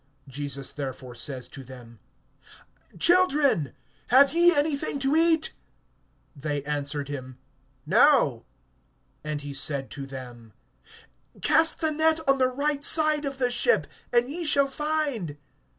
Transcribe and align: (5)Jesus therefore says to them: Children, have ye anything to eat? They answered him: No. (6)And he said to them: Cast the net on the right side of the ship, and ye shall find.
(5)Jesus 0.27 0.73
therefore 0.73 1.13
says 1.13 1.47
to 1.49 1.63
them: 1.63 1.99
Children, 2.97 3.75
have 4.07 4.33
ye 4.33 4.51
anything 4.51 4.97
to 4.97 5.15
eat? 5.15 5.53
They 6.35 6.63
answered 6.63 7.07
him: 7.07 7.37
No. 7.85 8.43
(6)And 9.23 9.41
he 9.41 9.53
said 9.53 9.91
to 9.91 10.07
them: 10.07 10.53
Cast 11.43 11.81
the 11.81 11.91
net 11.91 12.19
on 12.27 12.39
the 12.39 12.47
right 12.47 12.83
side 12.83 13.25
of 13.25 13.37
the 13.37 13.51
ship, 13.51 13.85
and 14.11 14.27
ye 14.27 14.43
shall 14.43 14.65
find. 14.67 15.37